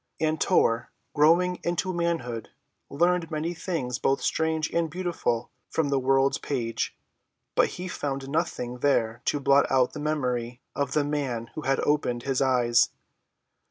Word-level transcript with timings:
And 0.19 0.41
Tor, 0.41 0.89
growing 1.13 1.59
into 1.63 1.93
manhood, 1.93 2.49
learned 2.89 3.29
many 3.29 3.53
things 3.53 3.99
both 3.99 4.19
strange 4.19 4.67
and 4.73 4.89
beautiful 4.89 5.51
from 5.69 5.89
the 5.89 5.99
world's 5.99 6.39
page; 6.39 6.97
but 7.53 7.67
he 7.77 7.87
found 7.87 8.27
nothing 8.27 8.79
there 8.79 9.21
to 9.25 9.39
blot 9.39 9.67
out 9.71 9.93
the 9.93 9.99
memory 9.99 10.59
of 10.75 10.93
the 10.93 11.03
Man 11.03 11.51
who 11.53 11.61
had 11.61 11.79
opened 11.81 12.23
his 12.23 12.41
eyes. 12.41 12.89